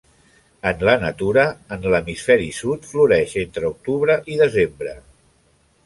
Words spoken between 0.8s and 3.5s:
la natura, en l'hemisferi sud, floreix